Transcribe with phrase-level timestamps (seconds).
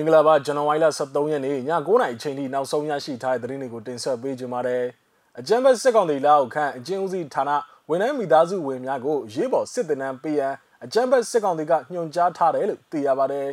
[0.00, 4.84] င်္ဂလာပါဇန်နဝါရီလ23ရက်နေ့ည9:00နာရီအချိန်ထိနောက်ဆုံးရရှိထားတဲ့သတင်းတွေကိုတင်ဆက်ပေးကြပါမယ်။
[5.38, 7.50] အကြံဖက်စစ်ကောင်တွေလောက်ခန့်အကျဉ်းဦးစီးဌာန
[7.88, 13.48] ဝန်ထမ်းမိသားစုဝင်များကိုရေးပေါ်စစ်တပ်နံပေးရန်အကြံဖက်စစ်ကောင်တွေကညွှန်ကြားထားတယ်လို့သိရပါတယ်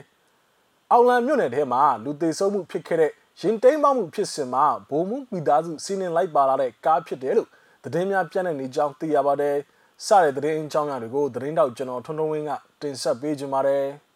[0.91, 7.49] ။အောင်လံမြို့နယ်ထဲမှာလူသေးဆုံးမှုဖြစ်ခဲ့တဲ့ရင်တိမ်းပေါမှုဖြစ်စဉ်မှာဗိုလ်မှူးမိသားစုစီးနင်းလိုက်ပါလာတဲ့ကားဖြစ်တယ်လို့
[7.83, 9.55] သတင်းများပြန့်နေကြောင်းသိရပါတယ်။
[10.05, 12.51] စတဲ့သတင်းအကြောင်းအရာတွေကိုသတင်းတောက်ကျွန်တော်ထွန်းထွန်းဝင်းက
[12.81, 13.87] တင်ဆက်ပေးကြပါမယ်။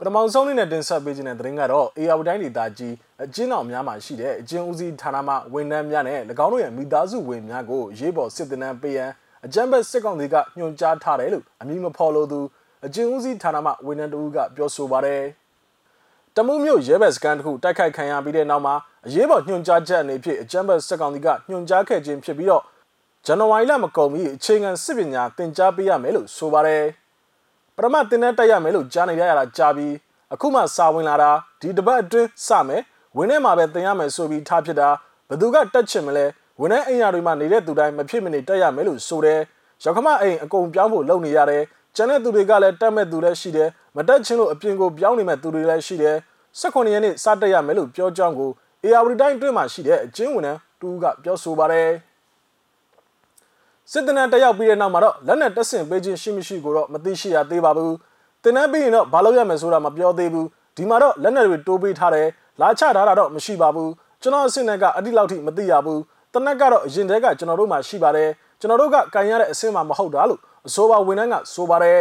[0.00, 2.94] ပထမဆုံးအနေနဲ့တင်ဆက်ပေးခြင်းတဲ့သတင်းကတော့ AR တိုင်းဒေသကြီး
[3.24, 9.10] အကျဉ်းတော်များမှာရှိတဲ့အကျဉ်းဦးစီးဌာနမှဝန်ထမ်းများနဲ့၎င်းတို့ရဲ့မိသားစုဝင်များကိုရေးပေါ်စစ်တပ်နံပေးရန်
[9.46, 12.40] အကြမ်းဖက်စစ်ကောင်စီကညွှန်ကြားထားတယ်လို့အမည်မဖော်လို့သူ
[12.86, 15.22] အကျဉ်းဦးစီးဌာနမှဝန်ထမ်းတဦးကပြောဆိုပါတယ်။
[16.34, 18.74] တမူးမြို့ရဲဘက်စကန်တစ်ခုတိုက်ခိုက်ခံရပြီးတဲ့နောက်မှာ
[19.06, 22.62] အရေးပေါ်ညွှန်ကြားချက်အနေဖြင့်အကြမ်းဖက်စစ်ကောင်စီကညွှန်ကြားခဲ့ခြင်းဖြစ်ပြီးတော့
[23.26, 26.84] ဇန်နဝါရီလမကုန်မီအချိန်ခံစစ်ပညာသင်ကြားပေးရမယ်လို့ဆိုပါတယ်။
[27.78, 29.94] ပထမတင်တဲ့တက်ရမယ်လို့ကြားနေရတာကြားပြီး
[30.34, 32.82] အခုမှစာဝင်လာတာဒီတပတ်အတွင်းစမယ်
[33.16, 34.88] ဝင်ထဲမှာပဲတင်ရမယ်ဆိုပြီးထားဖြစ်တာ
[35.28, 36.24] ဘသူကတက်ချင်မလဲ
[36.60, 39.40] ဝင်ထဲအိမ်ယာတွေမှာနေတဲ့သူတိုင်းမဖြစ်မနေတက်ရမယ်လို့ဆိုတယ်
[39.84, 41.62] ရောက်ခမအိမ်အကုန်ပြောင်းဖို့လုပ်နေရတယ်
[41.96, 46.16] ကျန်တဲ့သူတွေကလည်းတက်မဲ့သူလည်းရှိတယ်မတက်ချင်းလို့အပြင်ကိုပြောင်းနေမဲ့သူတွေလည်းရှိတယ်
[46.60, 48.50] 18ရက်နေ့စတက်ရမယ်လို့ပြောကြောင်းကို
[48.84, 51.88] AR တိုင်းအတွင်းမှာရှိတဲ့အကျဉ်းဝန်ထမ်းတူကပြောဆိုပါတယ်
[53.92, 57.92] စစ်တနန်းတက်ရောက်ပြီးတဲ့နောက်မှာတော့လက်နက်တက်ဆင်ပေးခြင်းရှိမရှိကိုတော့မသိရှိရသေးပါဘူး။
[58.42, 62.26] တင်နန်းပြီးရင်တော့ဘာလို့ရမယ်ဆိုတာမပြောသေးဘူး။ဒီမှာတော့လက်နက်တွေတိုးပေးထားတယ်။
[62.60, 63.88] လာချထားတာတော့မရှိပါဘူး။
[64.22, 65.98] ကျွန်တော်အစ်စ်နဲ့ကအတိလောက်ထိမသိရဘူး။
[66.32, 68.28] တနက်ကတော့အရင်တည်းကကျွန်တော်တို့မှရှိပါတယ်။
[68.60, 72.00] ကျွန်တော်တို့ကကန်ရတဲ့အဆင့်မှမဟုတ်တာလို့အဆိုပါဝန်ထမ်းကဆိုပါတယ်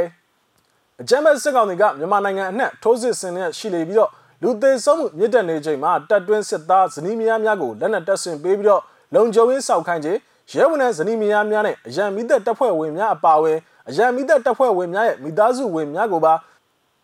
[1.02, 8.82] ။အကြမ်းဖက်စစ်ကောင်တွေကမြန်မာနိုင်ငံအနှံ့ထိုးစစ်ဆင်နေရှိလေပြီးတော့လူသေးဆုံးမှုမြင့်တက်နေချိန်မှာတပ်တွင်းစစ်သားဇနီးမယားများကိုလက်နက်တပ်ဆင်ပေးပြီးတော့
[9.16, 10.20] လုံခြုံရေးစောက်ခိုင်းခြင်း
[10.52, 13.58] ရဲဝန်ထမ်းဇနီးမယားများနဲ့အရန်မိသက်တပ်ဖွဲ့ဝင်များအပါအဝင်
[13.90, 16.34] အရန်မိသက်တပ်ဖွဲ့ဝင်များရဲ့မိသားစုဝင်များကိုပါ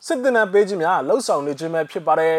[0.05, 2.37] စစ်တပ်နဲ့ပေးခြင်းများလှုပ်ဆောင်နေခြင်းပဲဖြစ်ပါတယ်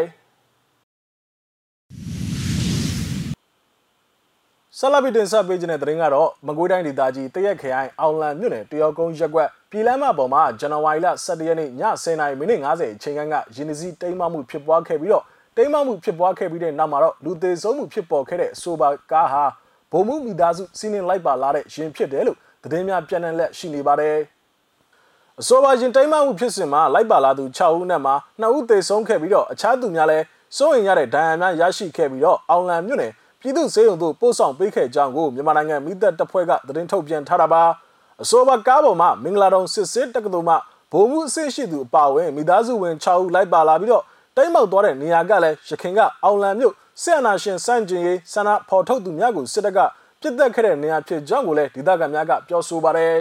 [4.79, 11.71] ဆလဘီတင်ဆက်ပေးခြင်းတဲ့သတင်းကတော့မကွေးတိုင်းဒေသကြီးတရက်ခရိုင်အောင်လံမြို့နယ်တရောကုန်းရက်ကွက်ပြည်လမ်းမပေါ်မှာဇန်နဝါရီလ17ရက်နေ့ည
[12.03, 15.23] 10:00မိနစ်50အချိန်ခန့်ကရင်းနှီးတိမ်းမမှုဖြစ်ပွားခဲ့ပြီးတော့
[15.57, 19.43] တိမ်းမမှုဖြစ်ပွားခဲ့ပြီးတဲ့နောက်မှာတော့လူသေးဆုံးမှုဖြစ်ပေါ်ခဲ့တဲ့အဆိုပါကားဟာ
[19.91, 24.17] ဗိုလ်မှူးမိသားစုစီးနင်းလိုက်ပါလာတဲ့ရင်ဖြစ်တယ်လို့သတင်းများပြန်လည်ရှိနေပါတယ်။
[25.41, 30.25] အဆိုပါရင်တိုင်းမှမှုဖြစ်စဉ်မှာလိုက်ပါလာသူ6ဦးနဲ့မှာ2ဦးသေဆုံးခဲ့ပြီးတော့အခြားသူများလည်း
[30.57, 37.63] စိုးရင်ရတဲ့ဒဏ်ရာများရရှိခဲ့ပြီးတော့အောင်လံမြို့နယ်ပြည်သူ့စေယုံတို့ပို့ဆောင်ပေးခဲ့ကြောင်းကိုမြန်မာနိုင်ငံမိသက်တပ်ဖွဲ့ကသတင်းထုတ်ပြန်ထားတာပါ။
[38.23, 40.55] အဆိုပါကားပေါ်မှာမင်္ဂလာတုံစစ်စစ်တက္ကသိုလ်မှ
[40.91, 44.03] ဗိုလ်မှူးအဆင့်ရှိသူအပါအဝင်မိသားစုဝင်6ဦးလိုက်ပါလာပြီးတော့
[44.37, 49.79] တိမ်မောက်သွားတဲ့နေရာကလည်းရခင်ကအောင်လံမြို့ ဆီယနာရှင်စန့်ကျင်ရေးဆန္ဒဖော်ထုတ်သူများကိုစစ်တပ်က
[50.21, 53.13] ပြစ်တက်ခဲ့တဲ့နေရာဖြစ်ကြောင်းကိုလည်းဒေသခံများကပြောဆိုပါတယ်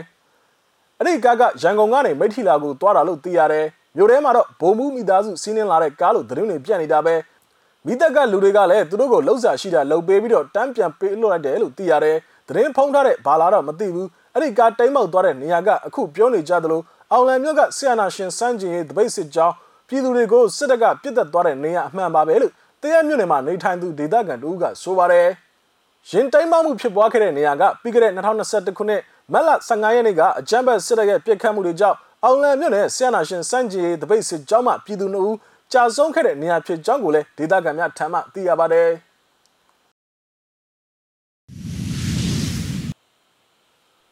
[0.99, 7.15] ။အဲ့ဒီကားကရန်ကုန်ကနေမိထီလာကိုသွားတာလို့သိရတယ်။မြို့ထဲမှာတော့ဘုံမှုမိသားစုစီးနင်းလာတဲ့ကားလို့သတင်းတွေပြန့်နေတာပဲ။
[7.87, 12.17] မိသက်ကလူတွေကလည်းသူတို့ကိုလှုပ်ရှားရှိတာလှုပ်ပေးပြီးတော့တန်းပြန်ပေးလွှတ်လိုက်တယ်လို့သိရတယ်။
[12.49, 16.81] သတင်းဖုံးထားတဲ့ဘာလာတော့မသိဘူး။အဲ့ဒီကားတိမ်မောက်သွားတဲ့နေရာကအခုပြောနေကြသလို
[17.13, 19.55] အောင်လံမြို့ကဆီယနာရှင်စန်းကျင်ရေးတပိတ်စစ်ကြောင်း
[19.89, 22.53] ပြည်သူတွေကိုစစ်တပ်ကပြစ်တက်သွားတဲ့နေရာအမှန်ပါပဲလို့
[22.85, 25.29] တရမြို့နယ်မှာနေထိုင်သူဒေသခံတို့ကဆိုပါတယ်။
[26.11, 29.03] ရင်တိုင်းမမှုဖြစ်ပွားခဲ့တဲ့နေရာကပြီးခဲ့တဲ့2021ခုနှစ်
[29.33, 35.37] မတ်လ15ရက်နေ့ကအကြမ်းဖက်စစ်တပ်ရဲ့ပြစ်ခတ်မှုတွေကြောင့်အောင်လံမြို့နယ်ဆီယနာရှင်စန့်ကြီးတပိတ်စစ်ကြောင်းမှပြည်သူတို့
[35.73, 38.91] ကြာဆုံးခဲ့တဲ့နေရာဖြစ်ကြောင်းကိုလည်းဒေသခံများထံမှသိရပါတယ်။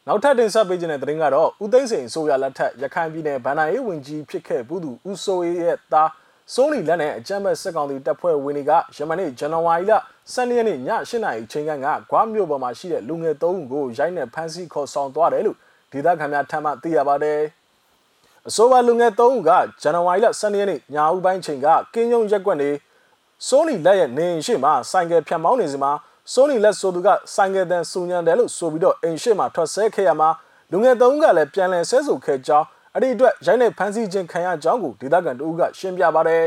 [0.07, 6.09] နောက်ထပ်တင်ဆက်ပေးခြင်းတဲ့သတင်းကတော့ဦးသိန်းစိန်ဆိုရလက်ထက်ရခိုင်ပြည်နယ်ဗန္ဒာရေးဝင်ကြီးဖြစ်ခဲ့ဘူးသူဦးစိုးရဲ့သား
[6.55, 9.93] စိုးလီလက်နဲ့အကြမ်းဖက်စစ်ကောင်စီတပ်ဖွဲ့ဝင်တွေကယမနေ့ဇန်နဝါရီလ
[10.35, 11.73] 12ရက်နေ့ည8နာရီချိန်က
[12.11, 15.57] ဂွားမြို့ပေါ်မှာရှိတဲ့လူငယ်3ဦးကိုရိုက်နှက်ဖမ်းဆီးခေါ်ဆောင်သွားတယ်လို့
[15.93, 17.41] ဒေသခံများထံမှသိရပါတယ်။
[18.49, 19.51] အဆိုပါလူငယ်3ဦးက
[19.83, 22.71] ဇန်နဝါရီလ12ရက်နေ့ညဦးပိုင်းချိန်ကကင်းယုံရက်ကွက်နေ
[23.47, 25.93] စိုးလီလက်ရဲ့နေအိမ်ရှိမှာဆိုင်ကယ်ဖြတ်မောင်းနေစမှာ
[26.33, 30.29] စိုးလီလက်ဆိုသူကဆိုင်ကယ်တန်စူညံတယ်လို့ဆိုပြီးတော့အိမ်ရှိမှာထွက်ဆဲခဲ့ရမှာ
[30.73, 36.45] လူငယ်3ဦးကလည်းပြန်လည်ဆဲဆိုခဲ့ကြောင်း အဲ့ဒီအတွက်ရိုက်နှက်ဖမ်းဆီးခြင်းခံရကြောင်းကိုဒေသခံတို့ကရှင်းပြပါတယ်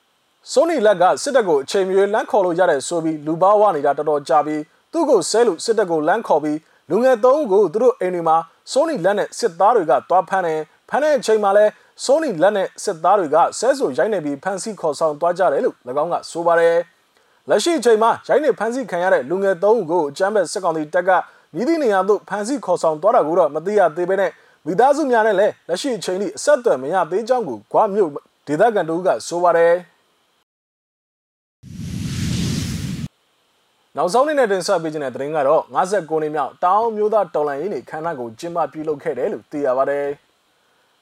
[0.52, 4.62] ။ဆိုနီလက်ကစစ်တပ်ကိုအချိန်မြေလမ်းခေါ်လို့ရတဲ့ဆိုပြီးလူပါဝနေတာတော်တော်ကြာပြီး
[4.92, 6.58] သူ့ကိုဆဲလို့စစ်တပ်ကိုလမ်းခေါ်ပြီး
[6.90, 8.36] လူငယ်သုံးဦးကိုသူတို့အိမ်တွေမှာ
[8.72, 11.64] ဆိုနီလက်နဲ့စစ်သားတွေကတွားဖမ်းတယ်ဖမ်းတဲ့အချိန်မှာလဲ
[12.04, 16.76] ဆိုနီလက်နဲ့စစ်သားတွေကဆဲဆိုရိုက်နေပြီးဖမ်းဆီးခေါ်ဆောင်သွားကြတယ်လို့၎င်းကဆိုပါတယ်။
[17.48, 21.10] လက်ရှိအချိန်မှာရိုက်နေဖမ်းဆီးခံရတဲ့လူငယ်သုံးဦးကိုအကြမ်းဖက်စစ်ကောင်စီတပ်က
[21.54, 24.30] မြည်သည့်နေရာသို့ဖမ်းဆီးခေါ်ဆောင်သွားတာကိုတော့မသိရသေးဘဲနဲ့
[24.70, 28.10] မိသားစုများနဲ့လည်းလက်ရှိအချိန်ထိအဆက်အသွယ်မရသေးကြောင်းကိုဂွားမြို့
[28.46, 29.74] ဒေသခံတို့ကဆိုပါတယ်
[33.96, 40.06] နောက်ဆုံးနေ့နဲ့တင်ဆက်ပေးခြင်းတဲ့သတင်းကတော့59နှစ်မြောက်တောင်မျိုးသားတော်လန်ရေးနေခန္ဓာကိုကျင်းပပြုလုပ်ခဲ့တယ်လို့သိရပါတယ်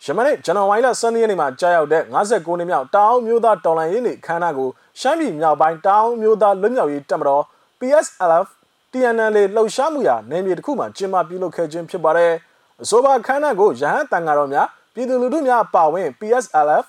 [0.05, 4.69] ယမနေ့ဇန်နဝါရီလ12ရက်နေ့မှာကြာရောက်တဲ့59နှစ်မြောက်တောင်မျိုးသားတော်လှန်ရေးနေ့ခမ်းနားကို
[5.01, 7.43] ရှမ်းပြည်မြောက်ပိုင်းတောင်မျိုးသားလွတ်မြောက်ရေးတပ်မတော်
[7.81, 8.47] PSLF
[8.93, 12.35] TNL လှုပ်ရှားမှုရာနယ်မြေတစ်ခုမှာကျင်းပပြုလုပ်ခဲ့ခြင်းဖြစ်ပါတယ်။
[12.83, 16.85] အဆိုပါခမ်းနားကိုရဟန်းတန်ဃာတော်များပြည်သူလူထုများပါဝင် PSLF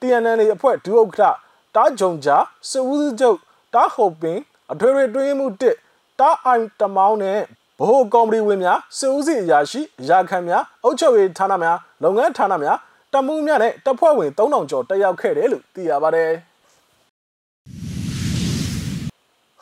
[0.00, 1.36] TNL အဖွဲ့ဒုဥက္ကဋ္ဌ
[1.74, 2.36] တားဂျုံဂျာ
[2.70, 3.38] စဦးစုချုပ်
[3.74, 4.38] တားဟုတ်ပင်
[4.72, 5.46] အထွေထွေတွင်းမှု
[5.84, 7.38] 1တားအိုင်တမောင်းနဲ့
[7.78, 12.78] ဗဟိုကော်မတီဝင်များစစ်ဦးစီးအရာရှိအရာခံများအုပ်ချုပ်ရေးဌာနများလုပ်ငန်းဌာနများ
[13.12, 16.30] တမှုများနဲ့တပ်ဖွဲ့ဝင်3000ကျော်တက်ရောက်ခဲ့တယ်လို့သိရပါတယ်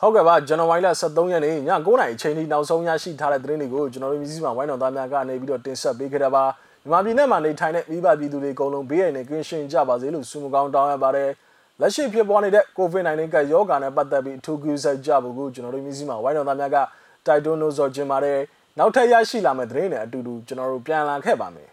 [0.01, 6.43] ဟုတ်ကဲ့ပါဇန်နဝါရီလ23ရက်နေ့ည9:00နာရီအချိန်ထိနောက်ဆုံးရရှိထားတဲ့သတင်းတွေကိုကျွန်တော်တို့မျိုးစိမှာဝိုင်းတော်သားများကနေပြီးတော့တင်ဆက်ပေးခဲ့တာပါ
[6.83, 11.29] မြန်မာပြည်နဲ့မှာနေထိုင်တဲ့မိဘပြည်သူတွေအကုန်လုံးဘေးရန်နဲ့ကင်းရှင်းကြပါစေလို့ဆုမကောင်းတောင်းရပါတယ်
[11.79, 16.77] လက်ရှိဖြစ်ပေါ်နေတဲ့ COVID-19 ကရောဂါနဲ့ပတ်သက်ပြီးအထူးကူးစိုက်ကြဖို့ကိုကျွန်တော်တို့မျိုးစိမှာဝိုင်းတော်သားများက
[17.25, 18.39] တိုက်တွန်းလို့ဆိုခြင်းပါတယ်
[18.79, 21.69] နောက်ထပ်ရရှိလာမယ့်သတင်းတွေအတူတူကျွန်တော်တို့ပြန်လာခဲ့ပါမယ်